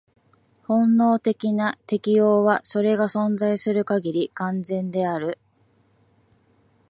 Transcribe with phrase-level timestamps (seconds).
[0.63, 5.37] 本能的な適応は、それが存在する限り、完全である。